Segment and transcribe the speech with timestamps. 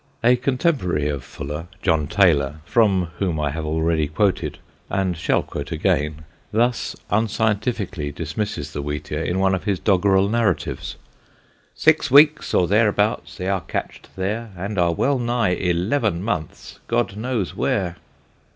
[0.23, 4.57] A contemporary of Fuller, John Taylor, from whom I have already quoted,
[4.89, 10.95] and shall quote again, thus unscientifically dismisses the wheatear in one of his doggerel narratives:
[11.75, 17.15] Six weeks or thereabouts they are catch'd there, And are well nigh 11 months God
[17.15, 17.97] knows where.